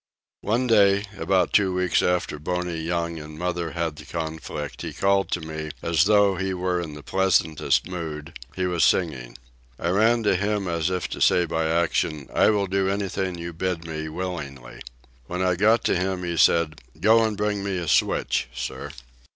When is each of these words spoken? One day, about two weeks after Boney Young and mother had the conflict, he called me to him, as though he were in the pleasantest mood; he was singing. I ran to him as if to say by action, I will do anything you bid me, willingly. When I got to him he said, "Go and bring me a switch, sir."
One 0.41 0.65
day, 0.65 1.05
about 1.15 1.53
two 1.53 1.75
weeks 1.75 2.01
after 2.01 2.39
Boney 2.39 2.77
Young 2.81 3.19
and 3.19 3.37
mother 3.37 3.73
had 3.73 3.97
the 3.97 4.05
conflict, 4.05 4.81
he 4.81 4.93
called 4.93 5.27
me 5.37 5.45
to 5.45 5.51
him, 5.65 5.71
as 5.83 6.05
though 6.05 6.37
he 6.37 6.55
were 6.55 6.81
in 6.81 6.95
the 6.95 7.03
pleasantest 7.03 7.87
mood; 7.87 8.33
he 8.55 8.65
was 8.65 8.83
singing. 8.83 9.37
I 9.77 9.89
ran 9.89 10.23
to 10.23 10.35
him 10.35 10.67
as 10.67 10.89
if 10.89 11.07
to 11.09 11.21
say 11.21 11.45
by 11.45 11.67
action, 11.67 12.27
I 12.33 12.49
will 12.49 12.65
do 12.65 12.89
anything 12.89 13.35
you 13.37 13.53
bid 13.53 13.85
me, 13.85 14.09
willingly. 14.09 14.81
When 15.27 15.43
I 15.43 15.53
got 15.53 15.83
to 15.83 15.95
him 15.95 16.23
he 16.23 16.35
said, 16.35 16.81
"Go 16.99 17.23
and 17.23 17.37
bring 17.37 17.63
me 17.63 17.77
a 17.77 17.87
switch, 17.87 18.49
sir." 18.55 18.89